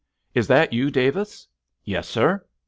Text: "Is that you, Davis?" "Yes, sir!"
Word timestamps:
"Is 0.33 0.47
that 0.47 0.73
you, 0.73 0.89
Davis?" 0.89 1.47
"Yes, 1.83 2.09
sir!" 2.09 2.43